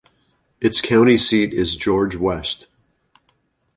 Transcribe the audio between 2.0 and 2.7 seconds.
West.